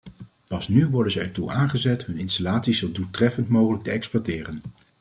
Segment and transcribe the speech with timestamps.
[0.47, 4.61] Pas nu worden ze ertoe aangezet hun installaties zo doeltreffend mogelijk te exploiteren.